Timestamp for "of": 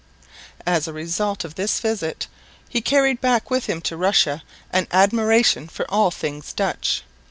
1.45-1.53